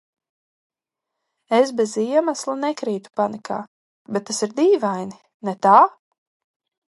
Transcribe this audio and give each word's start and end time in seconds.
Es 1.57 1.73
bez 1.81 1.93
iemesla 2.03 2.55
nekrītu 2.61 3.13
panikā, 3.21 3.59
bet 4.17 4.27
tas 4.31 4.41
ir 4.49 4.57
dīvaini, 4.63 5.21
ne 5.51 5.55
tā? 5.69 5.77